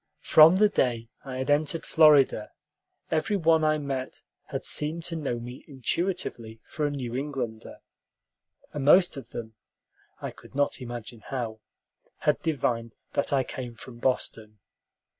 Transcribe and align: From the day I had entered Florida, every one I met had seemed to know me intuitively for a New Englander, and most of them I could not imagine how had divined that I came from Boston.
From 0.23 0.55
the 0.55 0.67
day 0.67 1.09
I 1.23 1.35
had 1.37 1.51
entered 1.51 1.85
Florida, 1.85 2.53
every 3.11 3.35
one 3.37 3.63
I 3.63 3.77
met 3.77 4.23
had 4.45 4.65
seemed 4.65 5.03
to 5.03 5.15
know 5.15 5.39
me 5.39 5.63
intuitively 5.67 6.59
for 6.65 6.87
a 6.87 6.89
New 6.89 7.15
Englander, 7.15 7.77
and 8.73 8.83
most 8.83 9.15
of 9.15 9.29
them 9.29 9.53
I 10.19 10.31
could 10.31 10.55
not 10.55 10.81
imagine 10.81 11.21
how 11.27 11.59
had 12.21 12.41
divined 12.41 12.95
that 13.13 13.31
I 13.31 13.43
came 13.43 13.75
from 13.75 13.99
Boston. 13.99 14.57